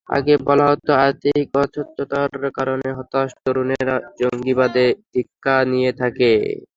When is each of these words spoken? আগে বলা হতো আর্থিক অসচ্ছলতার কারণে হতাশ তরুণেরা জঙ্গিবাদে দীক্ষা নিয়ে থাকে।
আগে 0.09 0.33
বলা 0.47 0.65
হতো 0.71 0.91
আর্থিক 1.03 1.47
অসচ্ছলতার 1.55 2.29
কারণে 2.57 2.87
হতাশ 2.97 3.29
তরুণেরা 3.43 3.95
জঙ্গিবাদে 4.19 4.85
দীক্ষা 5.13 5.55
নিয়ে 5.71 5.91
থাকে। 6.01 6.31